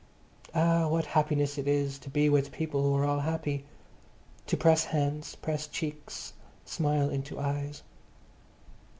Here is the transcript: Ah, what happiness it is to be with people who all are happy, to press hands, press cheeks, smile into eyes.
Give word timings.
Ah, 0.55 0.87
what 0.87 1.05
happiness 1.05 1.59
it 1.59 1.67
is 1.67 1.99
to 1.99 2.09
be 2.09 2.27
with 2.27 2.51
people 2.51 2.81
who 2.81 2.93
all 3.03 3.19
are 3.19 3.21
happy, 3.21 3.65
to 4.47 4.57
press 4.57 4.85
hands, 4.85 5.35
press 5.35 5.67
cheeks, 5.67 6.33
smile 6.65 7.11
into 7.11 7.39
eyes. 7.39 7.83